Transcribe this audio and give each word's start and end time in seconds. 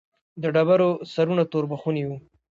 د 0.41 0.43
ډبرو 0.55 0.89
سرونه 1.11 1.43
توربخوني 1.51 2.03
وو. 2.05 2.17